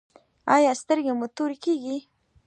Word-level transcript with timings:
ایا 0.55 0.71
سترګې 0.81 1.13
مو 1.17 1.27
تورې 1.35 1.57
کیږي؟ 1.63 1.97